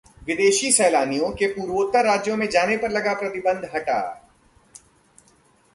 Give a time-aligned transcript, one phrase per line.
[0.27, 3.99] विदेशी सैलानियों के पूर्वोत्तर राज्यों में जाने पर लगा प्रतिबंध हटा